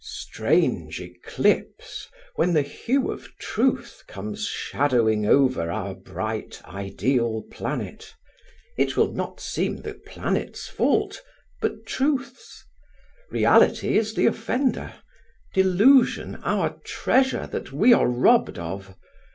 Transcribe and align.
Strange 0.03 0.99
eclipse, 0.99 2.07
when 2.35 2.53
the 2.55 2.63
hue 2.63 3.11
of 3.11 3.37
truth 3.37 4.03
comes 4.07 4.47
shadowing 4.47 5.27
over 5.27 5.69
our 5.69 5.93
bright 5.93 6.59
ideal 6.65 7.43
planet. 7.51 8.15
It 8.79 8.97
will 8.97 9.13
not 9.13 9.39
seem 9.39 9.77
the 9.83 9.93
planet's 9.93 10.67
fault, 10.67 11.21
but 11.61 11.85
truth's. 11.85 12.65
Reality 13.29 13.95
is 13.95 14.15
the 14.15 14.25
offender; 14.25 14.91
delusion 15.53 16.37
our 16.37 16.79
treasure 16.83 17.45
that 17.51 17.71
we 17.71 17.93
are 17.93 18.07
robbed 18.07 18.57
of. 18.57 18.95